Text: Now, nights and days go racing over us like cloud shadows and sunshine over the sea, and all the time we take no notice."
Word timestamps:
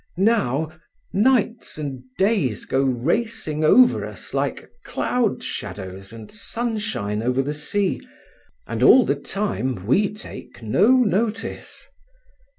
Now, 0.17 0.71
nights 1.13 1.77
and 1.77 2.01
days 2.17 2.65
go 2.65 2.81
racing 2.81 3.63
over 3.63 4.03
us 4.03 4.33
like 4.33 4.67
cloud 4.83 5.43
shadows 5.43 6.11
and 6.11 6.31
sunshine 6.31 7.21
over 7.21 7.43
the 7.43 7.53
sea, 7.53 8.01
and 8.65 8.81
all 8.81 9.05
the 9.05 9.13
time 9.13 9.85
we 9.85 10.11
take 10.11 10.63
no 10.63 10.89
notice." 10.93 11.85